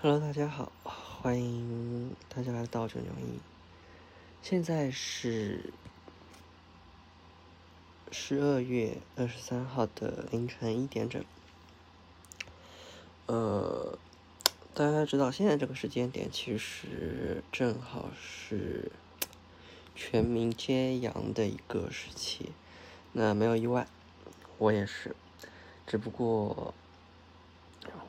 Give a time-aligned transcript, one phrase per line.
[0.00, 3.40] Hello，大家好，欢迎大家来到九牛一。
[4.40, 5.72] 现在是
[8.12, 11.24] 十二月二十三号的凌晨一点整。
[13.26, 13.98] 呃，
[14.72, 18.92] 大家知道现在这个时间点其实正好是
[19.96, 22.52] 全民揭阳的一个时期。
[23.14, 23.88] 那没有意外，
[24.58, 25.16] 我也是，
[25.88, 26.72] 只不过。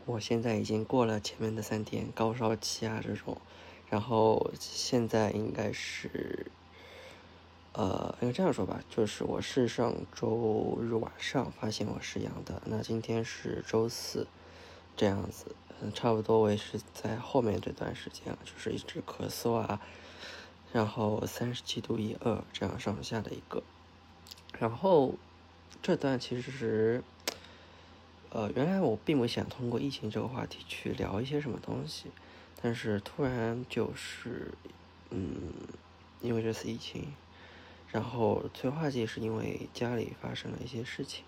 [0.10, 3.38] 我现在已经过了前面的三天高烧期啊这种，
[3.92, 6.48] 然后现在应该是，
[7.74, 14.26] 呃，应该这样说吧，就是我是上周日晚上发现我是阳的，那今天是周四，
[14.98, 19.80] 这样子，嗯，差不多我也是在后面这段时间啊，就是一直咳嗽啊，
[20.74, 23.62] 然后三十七度一二这样上下的一个，
[24.58, 25.14] 然后
[25.84, 27.04] 这段其实。
[28.32, 32.12] 呃，原来我并不想通过疫情这个话题去聊一些什么东西，
[32.62, 34.54] 但是突然就是，
[35.10, 35.52] 嗯，
[36.22, 37.12] 因为这次疫情，
[37.92, 41.24] 然后催化剂是因为家里发生了一些事情，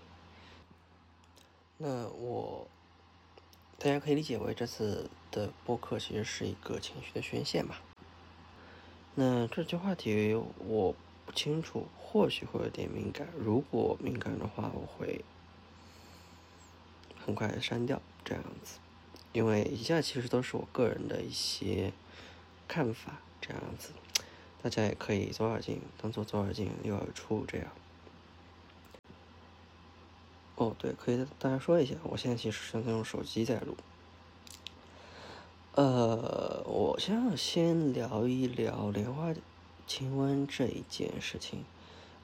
[1.79, 2.67] 那我
[3.79, 7.77] 大家可以理解为这次的播客其实是一个情绪的宣泄嘛。
[9.16, 15.25] 那这句话题我不清楚，或许会有点敏感，如果敏感的话，我会。
[17.25, 18.80] 很快删掉这样子，
[19.33, 21.94] 因为以下其实都是我个人的一些
[22.67, 23.89] 看法，这样子，
[24.61, 27.67] 大家也可以左耳进当做左耳进右耳出这样。
[30.55, 33.75] 哦，对，可以大家说一下，我现在其实是在用手机在录。
[35.73, 39.33] 呃，我想先聊一聊莲花
[39.88, 41.63] 清瘟这一件事情。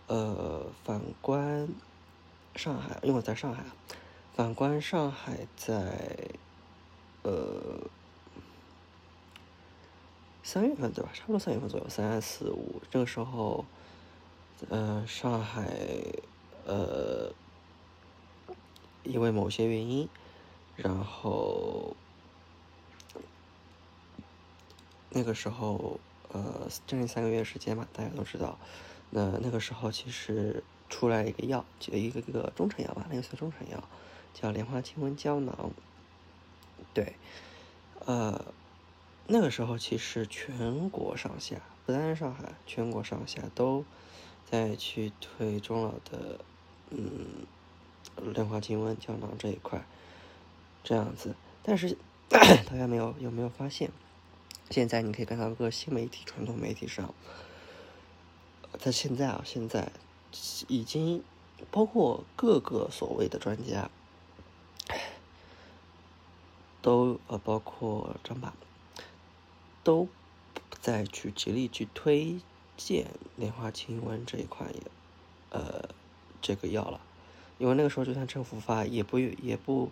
[0.07, 1.67] 呃，反观
[2.55, 3.63] 上海，因为我在上海。
[4.37, 6.29] 反观上海，在
[7.23, 7.89] 呃
[10.43, 11.09] 三月份对吧？
[11.11, 13.65] 差不多三月份左右，三四五这个时候，
[14.69, 15.67] 呃，上海
[16.67, 17.33] 呃
[19.01, 20.07] 因为某些原因，
[20.75, 21.95] 然后
[25.09, 25.99] 那个时候
[26.31, 28.59] 呃将近三个月时间嘛，大家都知道。
[29.09, 33.83] 那那个时候其实出来一个药，就一个一个中成药吧，那个算中成药。
[34.33, 35.71] 叫莲花清瘟胶囊，
[36.93, 37.15] 对，
[38.05, 38.45] 呃，
[39.25, 41.55] 那个时候其实全国上下，
[41.87, 43.83] 不单是上海，全国上下都
[44.45, 46.39] 在去推中老的，
[46.91, 47.47] 嗯，
[48.31, 49.83] 莲花清瘟胶囊这一块，
[50.83, 51.33] 这样子。
[51.63, 51.97] 但是
[52.29, 53.89] 大家没有有没有发现，
[54.69, 57.11] 现在你可以看到各新媒体、传统媒体上，
[58.77, 59.91] 在现在啊，现在
[60.67, 61.23] 已经
[61.71, 63.89] 包括各个所谓的专家。
[66.79, 68.53] 都呃，包括张爸，
[69.83, 70.07] 都
[70.53, 72.39] 不再去极力去推
[72.77, 74.81] 荐莲花清瘟这一款也
[75.49, 75.89] 呃
[76.41, 77.01] 这个药了，
[77.57, 79.89] 因为那个时候就算政府发也不也不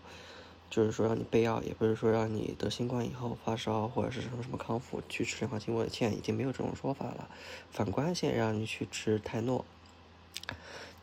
[0.70, 7.28] 就是说让你备药，也不是说让你得新冠以后发烧或者是什么什么康复去吃莲花清瘟，现在已经没有这种说法了。
[7.72, 9.66] 反观现在让你去吃泰诺、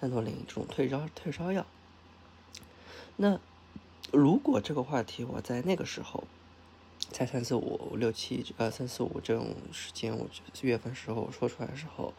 [0.00, 1.66] 泰诺林这种退烧退烧药，
[3.16, 3.38] 那。
[4.12, 6.24] 如果这个话题我在那个时候，
[7.10, 12.12] 在三四五六七呃三四五这种时间，我四月份时候说出来的时候，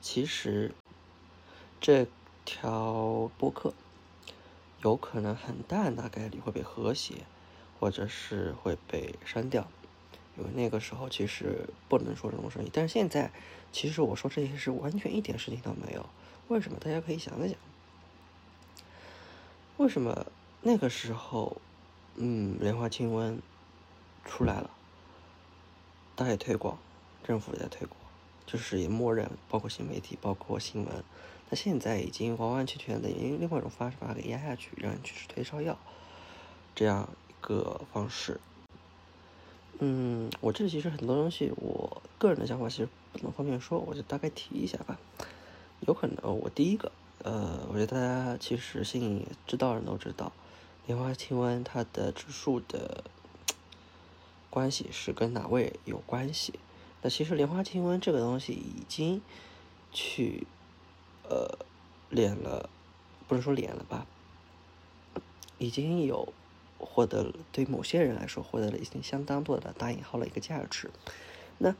[0.00, 0.72] 其实
[1.80, 2.06] 这
[2.44, 3.74] 条播客
[4.82, 7.24] 有可能很大大概率会被和谐，
[7.80, 9.66] 或者是会被删掉，
[10.38, 12.70] 因为那个时候其实不能说这种声音。
[12.72, 13.32] 但是现在，
[13.72, 16.06] 其实我说这些是完全一点事情都没有。
[16.48, 16.78] 为什么？
[16.78, 17.58] 大家可以想一想，
[19.78, 20.26] 为什么？
[20.62, 21.60] 那个时候，
[22.14, 23.38] 嗯，莲花清瘟
[24.24, 24.70] 出来了，
[26.14, 26.78] 大家推广，
[27.24, 27.98] 政府也在推广，
[28.46, 31.04] 就是也默认，包括新媒体，包括新闻。
[31.50, 35.78] 那现在已经完完全全的用另外一种方式把它给压下去，让你去吃退烧药，
[36.74, 38.40] 这样一个方式。
[39.78, 44.98] 嗯，我这里其实很多东西，我个人的想法其实不能方便说，我就大概提一下吧。
[45.80, 46.90] 有可能我第一个，
[47.22, 50.32] 呃，我觉得大家其实心里知道人都知道。
[50.86, 53.04] 莲花清瘟它的指数的
[54.48, 56.58] 关系是跟哪位有关系？
[57.02, 59.20] 那其实莲花清瘟这个东西已经
[59.92, 60.46] 去
[61.28, 61.58] 呃
[62.08, 62.70] 连了，
[63.28, 64.06] 不是说连了吧，
[65.58, 66.32] 已经有
[66.78, 70.90] 获得了对某些人来说获得了已经相当多的打引号的一个价值。
[71.58, 71.74] 那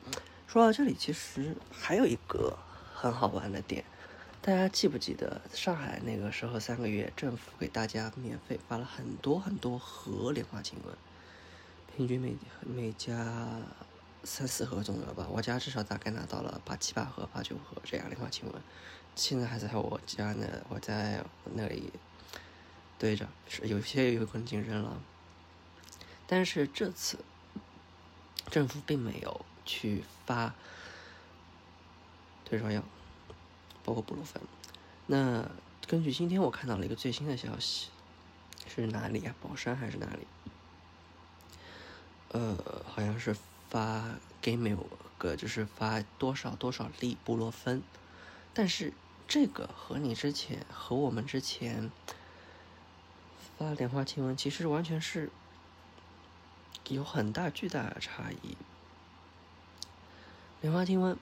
[0.47, 2.59] 说到这里，其实还有一个
[3.07, 3.85] 很好玩的点。
[4.43, 10.95] 大家记不记得上海那个时候三个月，政府给大家免费发了很多很多盒莲花清瘟，
[11.97, 13.61] 平均每每家
[14.23, 15.27] 三四盒左右吧。
[15.31, 18.55] 我家至少大概拿到了八七八盒、八九盒这样莲花清瘟，
[19.17, 21.25] 现在还在我家呢，我在
[21.55, 21.93] 那里
[22.99, 25.01] 堆着，是有些有可能已经扔了。
[26.29, 27.19] 但是这次
[28.49, 30.55] 政府并没有去发
[32.45, 32.83] 退烧药，
[33.87, 34.43] 包括布洛芬。
[35.07, 35.49] 那
[35.87, 37.89] 根据今天我看到了一个最新的消息，
[38.69, 39.35] 是哪里啊？
[39.41, 40.27] 宝山还是哪里？
[42.33, 43.35] 呃，好像是
[43.71, 44.05] 发
[44.43, 44.77] 给每
[45.17, 47.83] 个就是发多少多少粒布洛芬，
[48.53, 48.93] 但是
[49.29, 51.91] 这个和你之前和我们之前
[53.57, 55.31] 发莲花清瘟其实完全是
[56.89, 58.57] 有很大巨大的差异。
[60.61, 61.17] 莲花清瘟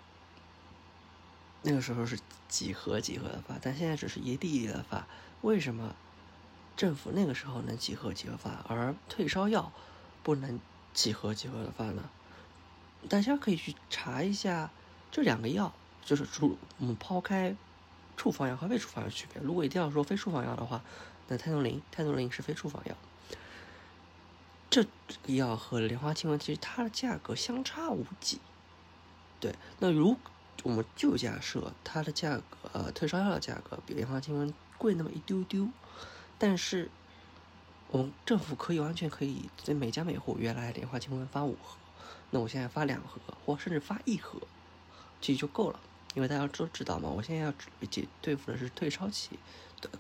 [1.65, 2.17] 那个时候是
[2.49, 5.05] 几盒几盒的发，但现在只是一粒一粒的发。
[5.43, 5.97] 为什么
[6.77, 9.73] 政府那个时候能几盒几盒发，而退烧药
[10.23, 10.61] 不能？
[10.93, 12.09] 几盒几盒的发呢？
[13.09, 14.71] 大家可以去查一下
[15.11, 15.75] 这两个药，
[16.05, 17.57] 就是除我们抛开
[18.17, 19.43] 处方药和非处方药区别。
[19.43, 20.85] 如果一定要说非处方药的话，
[21.27, 22.95] 那泰诺林，泰诺林是非处方药。
[24.71, 28.39] 这个药和莲花清瘟其实它的价格相差无几。
[29.41, 30.17] 对，那如
[30.63, 35.69] 我们就假设它的价格，呃，退烧药的价格比莲花清瘟贵那么一丢丢，
[36.39, 36.91] 但是。
[37.91, 41.77] 我们政府可以完全可以在每家每户原来莲花清瘟发五盒，
[42.31, 44.41] 那我现在发两盒或甚至发一盒，
[45.21, 45.79] 其实就够了。
[46.15, 47.55] 因为大家都知道嘛，我现在要
[47.89, 49.39] 解对付的是退烧期，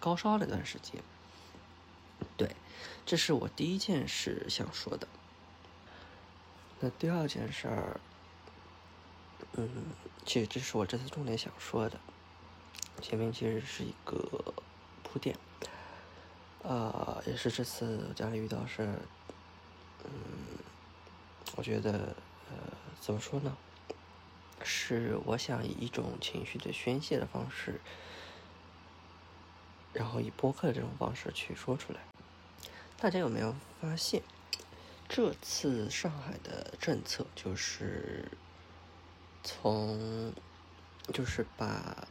[0.00, 1.00] 高烧那段时间。
[2.36, 2.56] 对，
[3.06, 5.06] 这是我第一件事想说的。
[6.80, 8.00] 那第二件事儿，
[9.52, 9.68] 嗯，
[10.24, 12.00] 其实这是我这次重点想说的，
[13.00, 14.54] 前面其实是一个
[15.02, 15.36] 铺垫。
[16.62, 18.98] 呃，也是这次家里遇到事儿，
[20.04, 20.10] 嗯，
[21.56, 22.16] 我觉得，
[22.50, 22.56] 呃，
[23.00, 23.56] 怎么说呢？
[24.62, 27.80] 是我想以一种情绪的宣泄的方式，
[29.92, 32.00] 然后以播客的这种方式去说出来。
[32.96, 34.22] 大家有没有发现，
[35.06, 38.26] 这次上海的政策就是
[39.44, 40.32] 从，
[41.12, 42.08] 就是把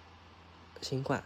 [0.81, 1.21] 新冠。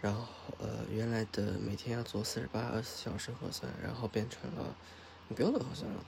[0.00, 0.26] 然后，
[0.58, 4.76] 呃，原来的每天要做四十八、二十四小时核酸，然后变成了
[5.28, 6.04] 你不用做核酸了。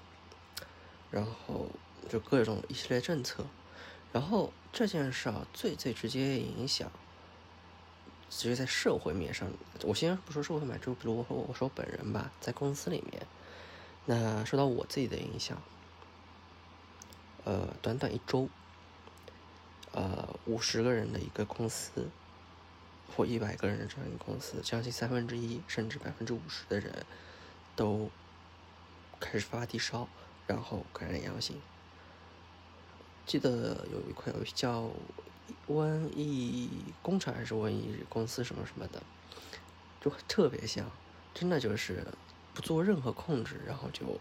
[1.11, 1.69] 然后
[2.09, 3.47] 就各种一系列政策。
[4.13, 6.91] 然后这件事啊，最最直接影响，
[8.29, 9.49] 直接在社会面上。
[9.83, 13.27] 我先不说社会面，就比如我说我说本人吧，在公司里面，
[14.07, 15.63] 那受到我自己的影响，
[17.45, 18.49] 呃，短短一周，
[19.95, 22.09] 呃，五十个人的一个公司。
[23.17, 27.07] 或一百个人的这样一个公司，将近三分之一甚至百分之五十的人
[27.77, 28.11] 都
[29.21, 30.09] 开始发低烧，
[30.49, 31.61] 然后感染阳性。
[33.25, 34.91] 记得有一块有叫
[35.69, 36.69] 瘟疫
[37.03, 39.01] 工厂还是瘟疫公司什么什么的，
[40.01, 40.91] 就特别像，
[41.33, 42.05] 真的就是
[42.53, 44.19] 不做任何控制，然后就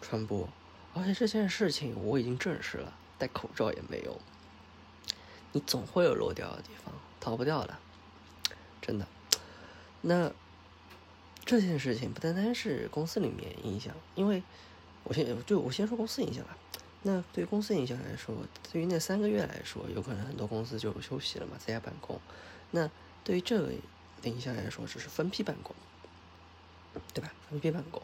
[0.00, 0.48] 传播。
[0.94, 4.16] 而且这件事情我已经证实了，戴口罩也没用，
[5.52, 6.92] 你总会有漏掉的地方。
[7.20, 7.78] 逃不掉的，
[8.80, 9.06] 真的。
[10.00, 10.32] 那
[11.44, 14.42] 这件事情不单单是公司里面影响，因为
[15.04, 16.56] 我先就我先说公司影响吧。
[17.02, 18.34] 那对公司影响来说，
[18.72, 22.20] 对于那三个月来说，有可能很多公司就休息了嘛，在家办公。
[22.72, 22.90] 那
[23.22, 23.72] 对于这个
[24.22, 25.74] 影响来说，只是分批办公，
[27.14, 27.32] 对吧？
[27.50, 28.02] 分批办公，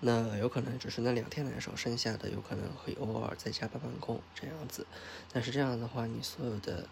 [0.00, 4.86] 那有可能只是那两天来说，剩下的有可能会偶尔在家办办公这样子。
[5.32, 6.88] 但是这样的话，你所有的。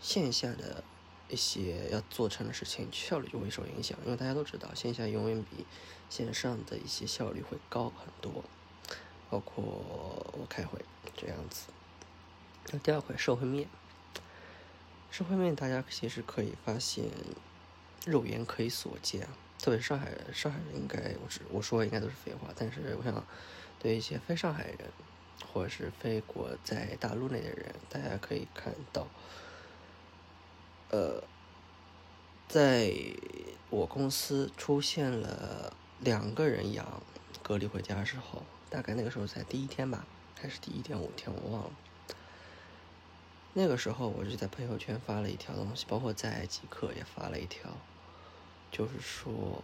[0.00, 0.84] 线下的
[1.30, 5.64] 一些要做成的事情，效率就会受影响，因为大家都知道，线下永远比
[6.10, 8.44] 线上的一些效率会高很多，
[9.30, 10.84] 包括我开会
[11.16, 11.68] 这样子。
[12.70, 13.66] 那第二块社会面，
[15.10, 17.06] 社会面大家其实可以发现，
[18.04, 19.28] 肉眼可以所见啊，
[19.64, 23.24] 特别上海人，上海人应该我只我说应该都是废话，但是我想
[23.78, 24.78] 对一些非上海人
[25.50, 29.06] 或者是非国在大陆内的人，大家可以看到。
[30.90, 31.24] 呃，
[32.46, 32.92] 在
[33.70, 37.02] 我公司出现了两个人阳，
[37.42, 40.04] 隔离回家的时候，大概那个时候才第一天吧，
[40.38, 41.70] 还是第一点五天，我忘了。
[43.54, 47.70] 那个时候我就在朋友圈发了一条东西，包括在极客也发了一条，
[48.74, 49.62] 就是说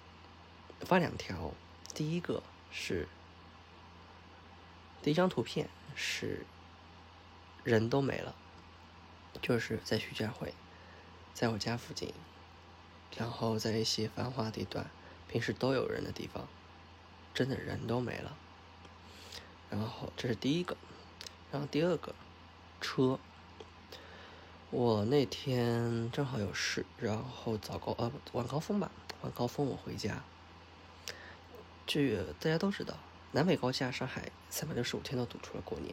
[0.83, 1.53] 发两条，
[1.93, 3.09] 第一个是
[5.03, 6.47] 第一张图片是
[7.65, 8.37] 人都没了，
[9.43, 10.55] 就是在徐家汇。
[11.35, 12.15] 在我家附近，
[13.17, 14.89] 然后在一些繁华地段，
[15.27, 16.47] 平时都有人的地方，
[17.35, 18.37] 真的人都没了。
[19.71, 20.77] 然后这是第一个，
[21.51, 22.15] 然后第二个
[22.81, 23.19] 车。
[24.73, 28.89] 我那天正好有事，然后早高呃晚高峰吧，
[29.23, 30.23] 晚高峰我回家。
[31.89, 32.95] 这大家都知道，
[33.33, 35.93] 南北高架上海三百六十五天都堵出了过年。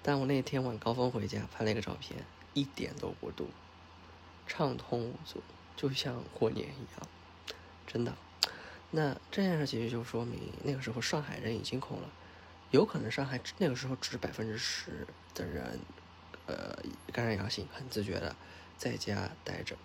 [0.00, 3.48] 但我那天晚高峰回家拍了一个照片，一点都不堵，
[4.46, 5.42] 畅通无阻，
[5.76, 7.08] 就像过年一样，
[7.84, 8.16] 真的。
[8.92, 12.08] 那这件事其实就说明那个时候上海人已经空了，
[12.70, 15.80] 有可能上海那个时候只是百分之十的人。
[16.46, 16.76] 呃，
[17.10, 18.36] 感染阳性，很自觉的
[18.76, 19.76] 在家待着。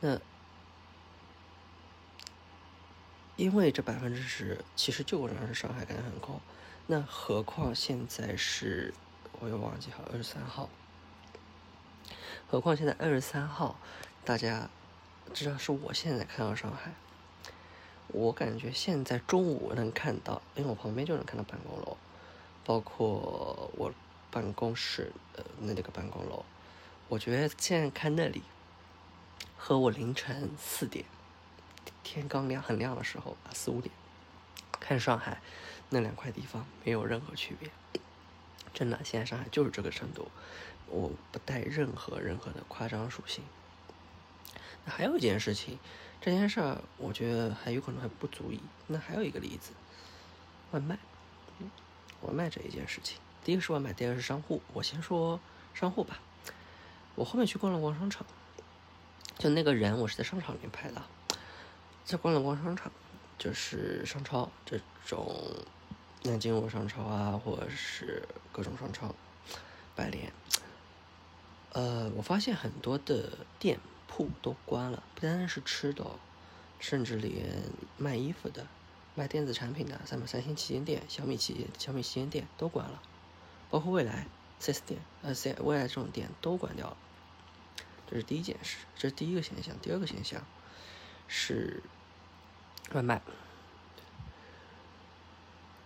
[0.00, 0.18] 那
[3.36, 6.40] 因为这百分之十其实就让上海感染很高，
[6.88, 8.92] 那何况现在是
[9.38, 10.68] 我又忘记好二十三号，
[12.50, 13.78] 何况现在二十三号，
[14.24, 14.68] 大家
[15.32, 16.92] 至少是我现在看到上海，
[18.08, 21.96] 我感觉现在中午能看到，因为我旁边就能看到办公楼，
[22.64, 23.92] 包括我。
[24.30, 26.44] 办公室呃，那那个办公楼，
[27.08, 28.42] 我觉得现在看那里，
[29.56, 31.04] 和我凌晨四点
[32.02, 33.94] 天刚亮很亮的时候啊，四五点
[34.72, 35.40] 看上海
[35.90, 37.70] 那两块地方没有任何区别。
[38.74, 40.30] 真的，现在上海就是这个程度，
[40.86, 43.42] 我不带任何任何的夸张属性。
[44.86, 45.78] 还有一件事情，
[46.20, 48.60] 这件事儿我觉得还有可能还不足以。
[48.86, 49.72] 那还有一个例子，
[50.70, 50.98] 外卖，
[52.22, 53.18] 外卖这一件事情。
[53.48, 54.60] 第一个是外卖，第二个是商户。
[54.74, 55.40] 我先说
[55.72, 56.20] 商户吧。
[57.14, 58.26] 我后面去逛了逛商场，
[59.38, 61.02] 就那个人，我是在商场里面拍的，
[62.04, 62.92] 在逛了逛商场，
[63.38, 65.42] 就是商超这种
[66.24, 69.14] 南京路商超啊，或者是各种商超，
[69.96, 70.30] 百联。
[71.72, 76.04] 呃，我发现很多的店铺都关了，不单单是吃的，
[76.78, 77.62] 甚至连
[77.96, 78.66] 卖衣服的、
[79.14, 83.00] 卖电子产品的，什么三星旗舰店、小米旗小米旗舰店都关了。
[83.70, 84.26] 包括未来
[84.58, 86.96] 四 S 店，呃，C 未来这种店都关掉了，
[88.10, 89.78] 这是第一件事，这是第一个现象。
[89.80, 90.42] 第二个现象
[91.26, 91.82] 是
[92.92, 93.20] 外卖。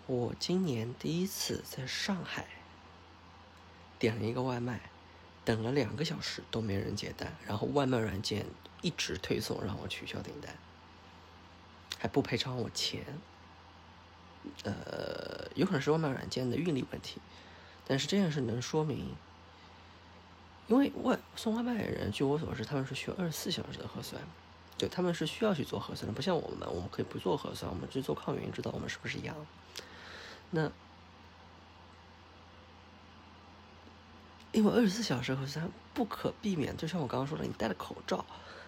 [0.07, 2.47] 我今年第一次在上海
[3.99, 4.81] 点了一个外卖，
[5.45, 8.47] 等了两个小时都没人接单，然后外卖软件
[8.81, 10.57] 一直推送让我取消订单，
[11.99, 13.05] 还不赔偿我钱。
[14.65, 17.21] 呃，有可能是外卖软件的运力问题。
[17.93, 19.15] 但是这件事能说明，
[20.67, 24.19] 因为外送外卖的人，据我所知，他们是需要二十四小时的核酸，
[24.79, 29.37] 对，他们是需要去做核酸的，不像我们，我们可以不做核酸，我们去做抗原，知道我们是不是一样？
[30.53, 30.73] 那
[34.53, 38.25] 因为二十四小时核酸不可避免，就像我刚刚说的，你戴了口罩，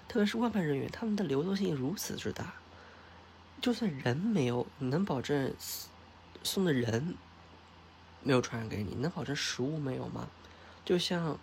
[0.06, 2.52] 特别是外卖人员，他们的流动性如此之大，
[3.62, 5.54] 就算人没有，你能保证
[6.42, 7.16] 送的人？
[8.24, 10.28] 没有传染给你，能保证食物没有吗？
[10.84, 11.38] 就像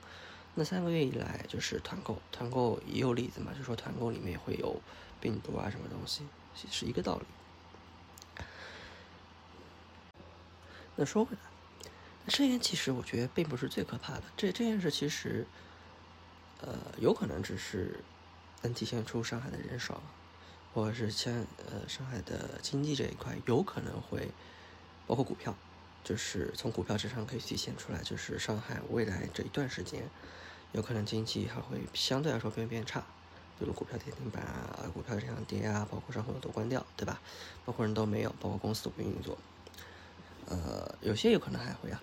[0.55, 4.81] 那三个月以来，就是团购，团购也有例子嘛，就说团购里面会有
[5.21, 6.25] 病毒啊，什么东西，
[6.69, 7.25] 是一个道理。
[10.97, 11.89] 那说回来，
[12.27, 15.47] 这件其实我觉得并不是最可怕的，这这件事其实，
[16.59, 18.03] 呃，有可能只是
[18.61, 20.03] 能体现出上海的人少，
[20.73, 21.33] 或者是像
[21.69, 24.29] 呃上海的经济这一块，有可能会
[25.07, 25.55] 包括股票。
[26.03, 30.09] 就是从股票之上可以体现出来，就是上海未来这一段时间，
[30.71, 33.01] 有可能经济还会相对来说变变差，
[33.59, 37.21] 比如股票跌停板啊，股票这样跌啊，包括商户都关掉，对吧？
[37.65, 39.37] 包括人都没有，包括公司都不运作，
[40.47, 42.01] 呃，有些有可能还会啊，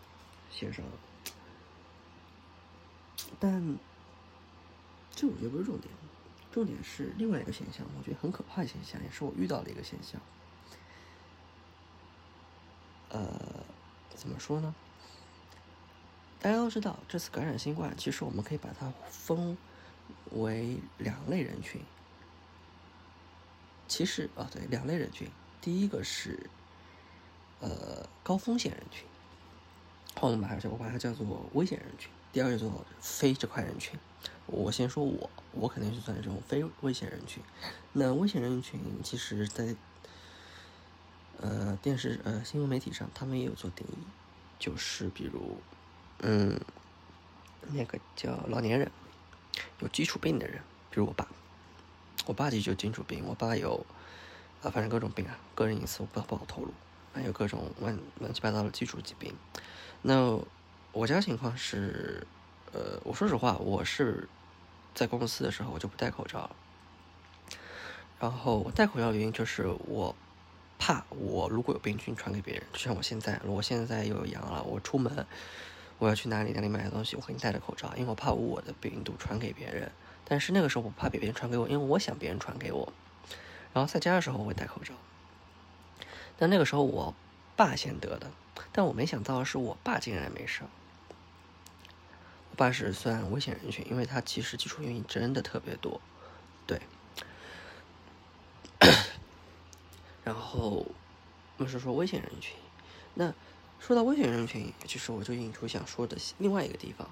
[0.50, 0.84] 线上，
[3.40, 3.76] 但
[5.14, 5.92] 这我觉得不是重点，
[6.52, 10.20] 重点是另外一个现象，我觉得很可怕的现象，也是我遇到的一个现象，
[13.10, 13.47] 呃。
[14.18, 14.74] 怎么说呢？
[16.40, 19.56] 大家都知道，这次感染新冠，其实我们可以把它分
[20.32, 21.80] 为两类人群。
[23.86, 25.30] 其实啊，对，两类人群。
[25.60, 26.50] 第一个是
[27.60, 29.06] 呃高风险人群，
[30.20, 32.10] 我们把它我把它叫做危险人群。
[32.32, 33.98] 第二个叫做非这块人群。
[34.46, 37.42] 我先说我，我肯定是算这种非危险人群。
[37.92, 39.76] 那危险人群，其实在。
[41.40, 43.96] 呃，电视呃，新闻媒体上他们也有做定义，
[44.58, 45.56] 就是比如，
[46.18, 46.60] 嗯，
[47.70, 48.90] 那个叫老年人，
[49.78, 51.28] 有基础病的人，比如我爸，
[52.26, 53.86] 我爸就有基础病，我爸有，
[54.62, 56.72] 啊，反正各种病啊，个人隐私我不不好透露，
[57.12, 59.32] 还有各种乱乱七八糟的基础疾病。
[60.02, 60.36] 那
[60.90, 62.26] 我家情况是，
[62.72, 64.28] 呃，我说实话，我是
[64.92, 66.56] 在公司的时候我就不戴口罩了，
[68.18, 70.16] 然后我戴口罩的原因就是我。
[70.78, 75.26] 怕我如果有病菌传给别人，就像我现在，我现在有阳了，我出门
[75.98, 79.90] 我要去哪里哪里买的东西，我肯定戴着口罩，因为我怕我的病毒传给别人。
[80.24, 82.92] 但是那个时候我怕别人传给我，因为我想别人传给我。
[83.72, 84.94] 然后在家的时候我会戴口罩。
[86.38, 87.14] 但那个时候我
[87.56, 88.30] 爸先得的，
[88.70, 90.62] 但我没想到是我爸竟然没事。
[92.50, 96.00] 我爸是算危险人群，因为他其实基础原因真的特别多，
[96.66, 96.80] 对。
[100.28, 100.84] 然后
[101.56, 102.54] 我们是说危险人群，
[103.14, 103.32] 那
[103.80, 107.08] 说到危险人群，其实我就引出想说的另外一个地方，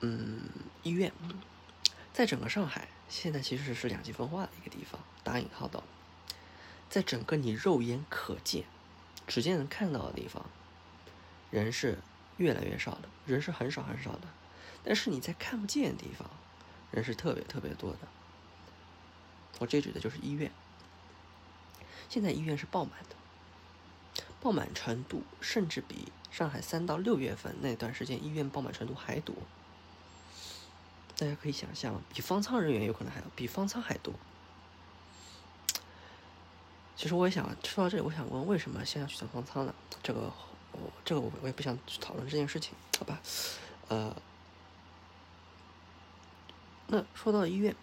[0.00, 0.40] 嗯，
[0.82, 1.12] 医院，
[2.12, 5.84] 在整个上海，现在其实是两极分化的一个地方，打引号的，
[6.90, 8.64] 在整个你肉眼可见、
[9.28, 10.50] 直接能看到的地方，
[11.52, 11.98] 人是
[12.38, 14.22] 越来越少的，人是很少很少的，
[14.82, 16.28] 但是你在看不见的地方，
[16.90, 17.98] 人是特别特别多的。
[19.60, 20.50] 我这指的就是医院。
[22.12, 29.34] 现在医院是爆满的，爆满程度甚至比上海三到六月份那段时间医院爆满程度还多。
[31.16, 34.12] 大家可以想象，比方舱人员有可能还要比方舱还多。
[36.94, 39.74] 其实我也想说到这里，我想问，为什么现在去抢方舱呢？
[40.02, 40.30] 这个，
[40.72, 43.18] 我这个我我也不想去讨论这件事情，好吧？
[43.88, 44.14] 呃，
[46.88, 47.74] 那说到医院，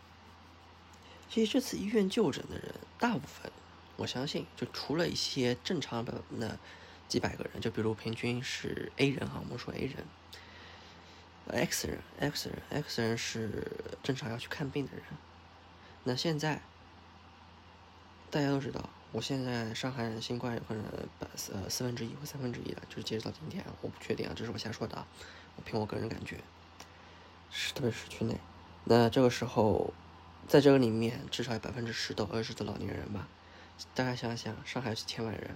[1.31, 3.49] 其实这次医院就诊的人大部分。
[4.00, 6.58] 我相信，就除了一些正常的那
[7.10, 10.06] 几百个人，就比如平均是 A 人哈，我们说 A 人
[11.48, 13.68] ，X 人，X 人，X 人是
[14.01, 15.03] 正常要去看病的人。
[16.06, 16.62] 那现在
[18.32, 20.84] 大家都知道，我现在上海新冠有可能
[21.20, 25.06] 百呃四分之一或三分之一了，就是截止到今天，我不确定啊，这是我瞎说的啊，
[25.58, 26.38] 我凭我个人感觉，
[27.51, 28.38] 是特别是区内。
[28.86, 29.94] 那这个时候，
[30.48, 33.27] 在这个里面，至少有百分之十到二十的老年人吧。
[33.95, 35.55] 大家想想，上海几千万人，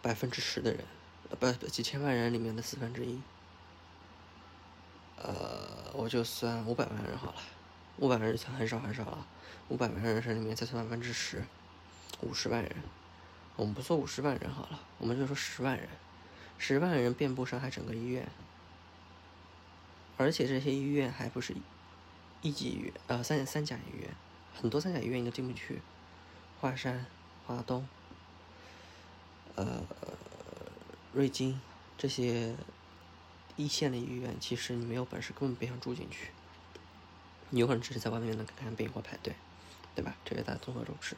[0.00, 0.84] 百分之十的人，
[1.28, 3.20] 呃不几千万人里面的四分之一，
[5.16, 7.42] 呃，我就算五百万人好了，
[7.98, 9.26] 五百万人算很少很少了，
[9.68, 11.44] 五百万人里面再算百分之十，
[12.22, 12.72] 五十万人，
[13.56, 15.88] 我们不说五十万人好了，我们就说十万人，
[16.58, 18.26] 十万人遍布上海整个医院，
[20.16, 21.54] 而且这些医院还不是
[22.40, 24.10] 一级医院，呃，三三甲医院，
[24.54, 25.82] 很多三甲医院你都进不去。
[26.60, 27.06] 华山、
[27.46, 27.86] 华东、
[29.54, 29.80] 呃、
[31.12, 31.60] 瑞金
[31.96, 32.56] 这些
[33.54, 36.32] 一线的医院，其实你没有本事，根本别想住进去。
[37.50, 39.36] 你有可能只是在外面能看病或排队，
[39.94, 40.16] 对吧？
[40.24, 41.16] 这个大家综合重视。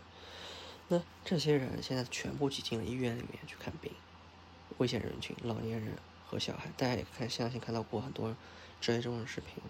[0.88, 3.90] 那这些人现在全部挤进了医院里面去看病，
[4.76, 6.70] 危险人群、老年人和小孩。
[6.76, 8.36] 大家也看，相信看到过很多
[8.78, 9.62] 这类这种视频，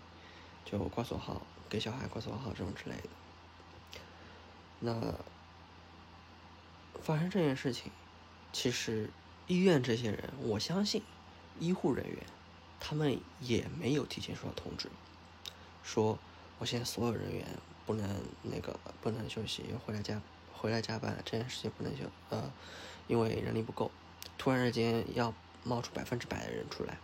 [0.65, 3.09] 就挂锁号给小孩挂锁号这种之类的。
[4.81, 5.15] 那。
[7.01, 7.91] 发生这件事情，
[8.53, 9.11] 其实
[9.47, 11.03] 医院这些人，我相信
[11.59, 12.19] 医护人员
[12.79, 14.89] 他们也没有提前收到通知，
[15.83, 16.19] 说
[16.59, 17.47] 我现在所有人员
[17.87, 20.21] 不能那个不能休息，要回来加
[20.53, 22.53] 回来加班，这件事情不能休呃，
[23.09, 23.91] 因为人力不够，
[24.37, 25.35] 突然之间要
[25.65, 26.99] 冒出百分之百的人出来，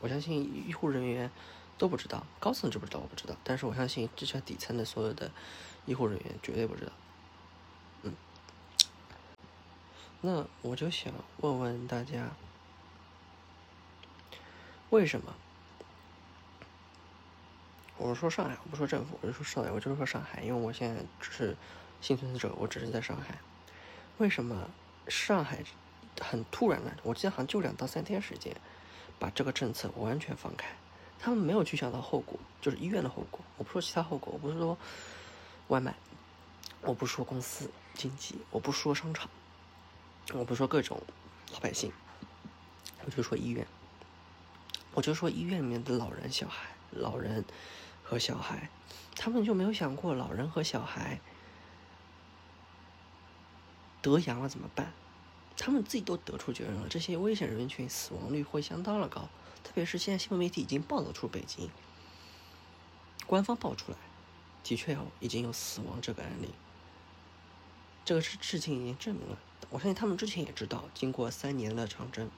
[0.00, 1.30] 我相信医护人员
[1.76, 5.30] 都不知道，高层知不知道我不知道，但是我相信至少底层的所有的
[5.86, 6.92] 医护人员绝对不知道。
[10.20, 12.28] 那我就想问问大家，
[14.90, 15.34] 为什么？
[17.96, 21.56] 我是说上海，我不说政府，我就说上海，我就是说上海，因为我现在只是
[22.00, 23.38] 幸存者，我只是在上海。
[24.18, 24.68] 为什么
[25.06, 25.62] 上海
[26.20, 26.96] 很突然的？
[27.02, 28.56] 我记得好像就两到三天时间，
[29.18, 30.68] 把这个政策完全放开，
[31.18, 33.40] 他们没有去想到后果，就是医院的后果。
[33.56, 34.76] 我不说其他后果，我不是说
[35.68, 35.94] 外卖，
[36.82, 39.28] 我不说公司经济，我不说商场。
[40.34, 41.02] 我不说各种
[41.52, 41.90] 老百姓，
[43.04, 43.66] 我就说医院，
[44.92, 47.44] 我就说医院里面的老人、小孩、老人
[48.02, 48.68] 和小孩，
[49.16, 51.18] 他们就没有想过老人和小孩
[54.02, 54.92] 得阳了怎么办？
[55.56, 59.30] 他们自己都得出结论了，这些危险人群死亡率会相当的高，
[59.64, 61.70] 特别是现在新闻媒体已经报道出北京，
[63.26, 63.98] 官方报出来，
[64.62, 66.50] 的确有已经有死亡这个案例，
[68.04, 69.38] 这个是事情已经证明了。
[69.70, 72.30] 我相信他们之前也知道，经过三年的长征，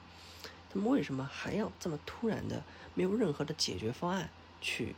[0.69, 2.63] 他们为什么还要这么突然的，
[2.93, 4.95] 没有任何的解决方案去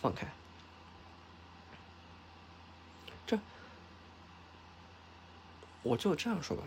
[0.00, 0.32] 放开？
[3.26, 3.38] 这，
[5.82, 6.62] 我就这样说吧，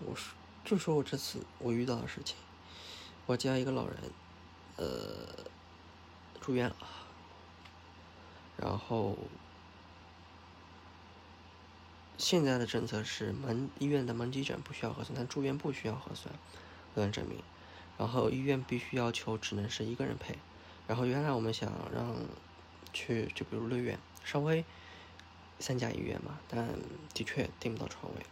[0.00, 2.36] 我说就说我这次我遇到的事情，
[3.26, 3.96] 我家一个老人，
[4.76, 5.44] 呃，
[6.40, 6.76] 住院了，
[8.56, 9.16] 然后
[12.18, 16.34] 现在的政策是门医院的门急诊不需要核酸，但住院部需要核酸
[16.94, 17.40] 核酸证明，
[17.96, 20.36] 然后医院必须要求只能是一个人陪。
[20.88, 22.16] 然后原来我们想让
[22.92, 24.64] 去就比如六院稍微
[25.60, 26.66] 三甲医院嘛，但
[27.14, 28.26] 的确订不到床位，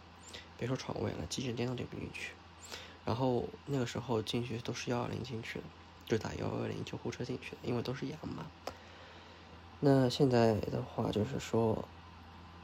[0.57, 2.33] 别说床位了，急诊间都订不进去。
[3.05, 5.65] 然后那个时候进去都是幺二零进去的，
[6.05, 8.45] 就打幺二零救护车进去的，因为都是阳嘛。
[9.79, 11.87] 那现在的话就是说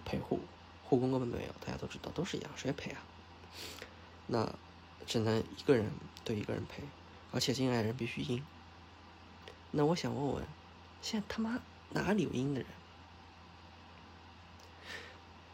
[0.03, 0.41] 陪护，
[0.84, 3.02] 护工根本没有，大家都知道都是一样，谁陪啊？
[4.28, 4.54] 那
[5.06, 5.91] 只能一个人
[6.24, 6.84] 对一个人陪，
[7.32, 8.43] 而且进来人必须阴。
[9.72, 10.46] 那我想问问，
[11.02, 12.69] 现在他妈哪里有阴的人？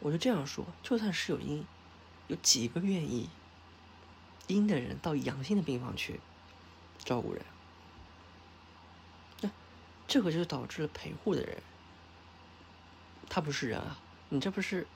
[0.00, 1.66] 我就这样说，就算是有阴，
[2.28, 3.28] 有几个愿意
[4.46, 6.20] 阴的人到阳性的病房去
[6.98, 7.44] 照顾人？
[9.40, 9.50] 那
[10.06, 11.62] 这个就导致了陪护的人，
[13.28, 13.98] 他不是人啊！
[14.28, 14.86] 你这不是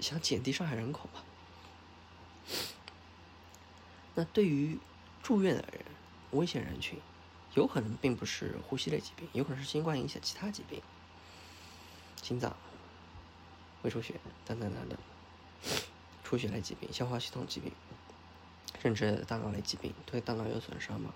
[0.00, 1.22] 想减低上海人口吗？
[4.14, 4.78] 那对于
[5.22, 5.84] 住院的人，
[6.32, 6.98] 危险人群。
[7.54, 10.82] 有可能并不是呼吸类疾病，有可能是新冠引起的其他疾病，
[12.22, 12.54] 心脏、
[13.80, 14.98] 胃出血等等等等，
[16.22, 17.72] 出血类疾病、消化系统疾病，
[18.82, 21.14] 甚至大脑类疾病，对大脑有损伤吗？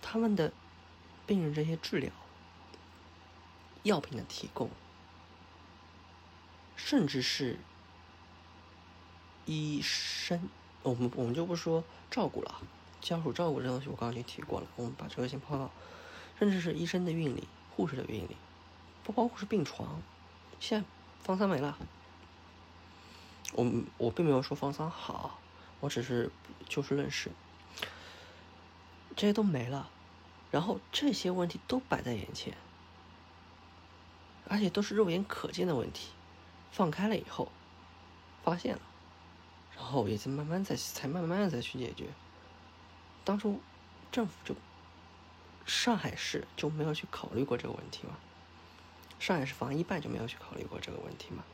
[0.00, 0.52] 他们的
[1.26, 2.12] 病人这些治疗、
[3.82, 4.70] 药品的提供，
[6.94, 7.58] 甚至是
[9.46, 10.48] 医生，
[10.84, 12.62] 我们我们就不说照顾了。
[13.00, 14.66] 家属照顾这东西，我刚刚已经提过了。
[14.76, 15.72] 我们把这个先抛到，
[16.38, 18.36] 甚至是医生的运力、护士的运力，
[19.02, 20.00] 不包括是病床。
[20.60, 20.86] 现在
[21.24, 21.76] 方舱没了，
[23.54, 25.40] 我我并没有说方舱好，
[25.80, 26.30] 我只是
[26.68, 27.32] 就事论事。
[29.16, 29.90] 这些都没了，
[30.52, 32.56] 然后这些问题都摆在眼前，
[34.48, 36.10] 而且都是肉眼可见的问题。
[36.74, 37.52] 放开了以后，
[38.42, 38.82] 发现了，
[39.76, 42.08] 然后也在慢慢在才慢慢的再去解决。
[43.24, 43.60] 当初
[44.10, 44.56] 政府就
[45.64, 48.16] 上海市就没有去考虑过这个问题吗？
[49.20, 51.44] 上海市防疫办就没有去考虑过这个问题吗？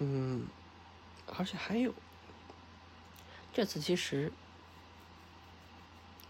[0.00, 0.48] 嗯，
[1.38, 1.94] 而且还有，
[3.54, 4.32] 这次其实，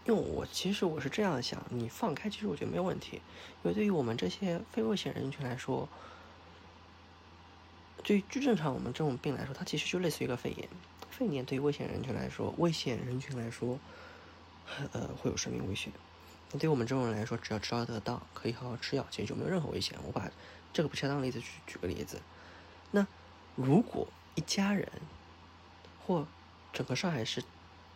[0.06, 3.16] 因为我其实我是这样想，你放开其实我觉得没有问题，
[3.62, 5.88] 因为对于我们这些非危险人群来说，
[8.04, 10.68] 对于正常我们这种病来说，它其实就类似于一个肺炎。
[11.10, 13.80] 肺炎对于危险人群来说，危险人群来说，
[14.92, 15.92] 呃，会有生命危险。
[16.52, 19.98] 那对于我们这种人来说，只要治疗得到，可以好好吃药，其实就没有任何危险。
[20.06, 20.30] 我把
[20.72, 22.20] 这个不恰当的例子举举个例子，
[22.92, 23.04] 那
[23.56, 24.88] 如果一家人
[26.06, 26.28] 或
[26.72, 27.42] 整个上海市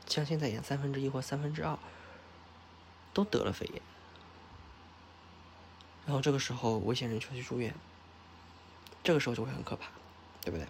[0.06, 1.78] 像现在一样，三分之一或三分之二
[3.12, 3.82] 都得了肺炎，
[6.06, 7.74] 然后这个时候危险人群去住院，
[9.02, 9.88] 这个时候就会很可怕，
[10.42, 10.66] 对不对？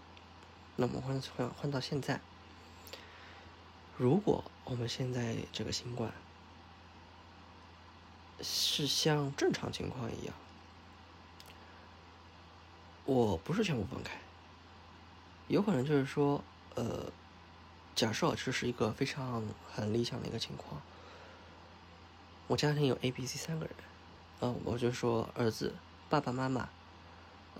[0.77, 2.21] 那我们换换换到现在。
[3.97, 6.11] 如果我们现在这个新冠
[8.41, 10.35] 是像正常情况一样，
[13.05, 14.19] 我不是全部分开，
[15.49, 16.43] 有可能就是说，
[16.77, 17.13] 呃，
[17.95, 20.81] 假设这是一个非常很理想的一个情况，
[22.51, 23.75] 我家庭有 A、B、C 三个人，
[24.41, 25.73] 嗯，我就说儿子、
[26.09, 26.69] 爸爸妈妈，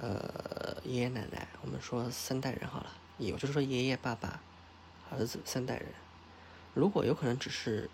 [0.01, 4.41] 呃，爷爷奶奶，我们说三代人好了，也就是说爷爷、爸爸、
[5.09, 5.87] 儿子三代人。
[6.75, 7.89] 如果有可能只是，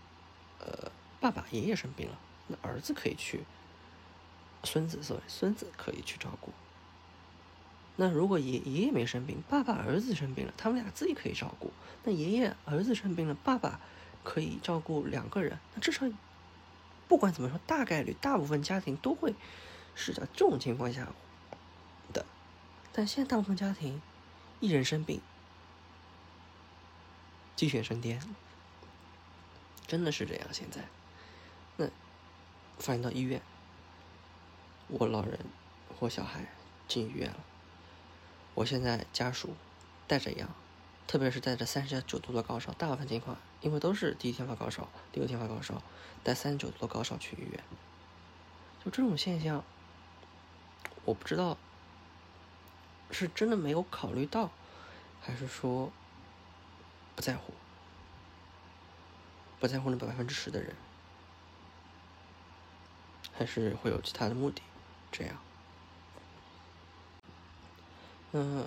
[0.59, 3.45] 呃，爸爸、爷爷生病了，那儿子可以去，
[4.65, 6.51] 孙子所谓孙子可以去照顾。
[7.97, 11.71] 那如果爷爷爷没生病，爸爸、儿子生病了，他们俩自己可以照顾。
[12.05, 13.79] 那爷爷、儿子生病了，爸爸
[14.25, 15.59] 可以照顾两个人。
[15.75, 16.07] 那至少，
[17.09, 19.35] 不管怎么说，大概率大部分家庭都会
[19.95, 21.09] 是在这种情况下
[22.13, 22.25] 的。
[22.93, 24.01] 但现在大部分家庭，
[24.61, 25.21] 一人生病，
[27.55, 28.21] 鸡犬升天。
[29.87, 30.81] 真的是这样，现在，
[31.77, 31.89] 那
[32.77, 33.41] 反映到医院，
[34.89, 35.39] 我老人
[35.97, 36.45] 或小孩
[36.89, 37.37] 进医院了，
[38.55, 39.55] 我现在家属
[40.09, 40.53] 带着阳，
[41.07, 45.83] 特别是带着三十九度的高烧，大部分情况因为都是第一天发高烧，第二天发高烧，
[46.23, 47.63] 带三十九度的高烧去医院，
[48.85, 49.65] 就这种现象，
[51.05, 51.57] 我不知道
[53.11, 54.51] 是真的没有考虑到，
[55.21, 55.93] 还是说
[57.15, 57.55] 不在乎。
[59.59, 60.77] 不在乎那百分之十的人，
[63.33, 64.61] 还是会有其他的目的。
[65.11, 65.39] 这样，
[68.33, 68.67] 那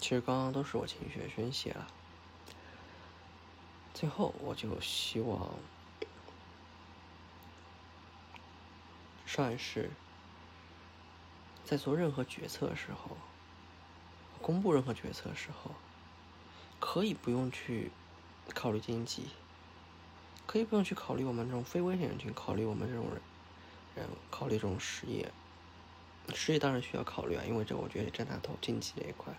[0.00, 1.86] 其实刚刚都是我情绪宣泄了。
[3.92, 5.56] 最后，我就希望
[9.26, 9.90] 上一世
[11.64, 13.16] 在做任何决策的时候，
[14.40, 15.72] 公布任何决策的时候，
[16.78, 17.90] 可以不用去
[18.54, 19.30] 考虑经济，
[20.46, 23.20] 可以不用去考虑我们这种非危险人群，考虑我们这种人，
[23.96, 25.32] 人考虑这种失业，
[26.32, 29.34] 失业当然需要考虑啊，因为这我觉得占大头经济这一块，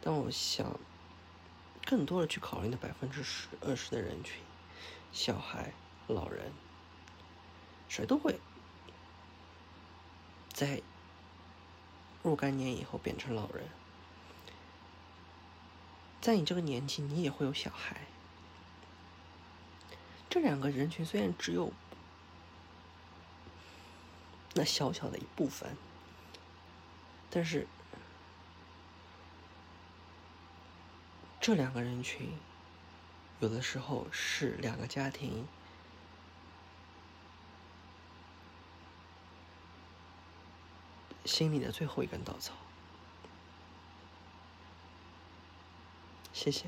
[0.00, 0.78] 但我想
[1.84, 4.42] 更多的去考虑那百分之十、二十的人群，
[5.12, 5.72] 小孩、
[6.06, 6.52] 老人，
[7.88, 8.38] 谁都会
[10.52, 10.82] 在。
[12.22, 13.66] 若干年以后变成老人，
[16.20, 18.02] 在你这个年纪，你也会有小孩。
[20.28, 21.72] 这两个人群虽然只有
[24.52, 25.74] 那小小的一部分，
[27.30, 27.66] 但是
[31.40, 32.36] 这两个人群
[33.40, 35.46] 有的时候是两个家庭。
[41.24, 42.54] 心里的最后一根稻草。
[46.32, 46.66] 谢谢。